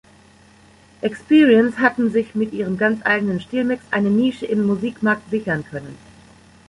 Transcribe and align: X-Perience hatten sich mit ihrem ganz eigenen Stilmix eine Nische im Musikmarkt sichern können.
X-Perience 1.03 1.77
hatten 1.77 2.09
sich 2.09 2.33
mit 2.33 2.53
ihrem 2.53 2.75
ganz 2.75 3.05
eigenen 3.05 3.39
Stilmix 3.39 3.83
eine 3.91 4.09
Nische 4.09 4.47
im 4.47 4.65
Musikmarkt 4.65 5.29
sichern 5.29 5.63
können. 5.63 5.95